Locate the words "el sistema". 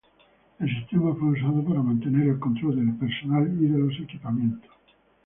0.59-1.13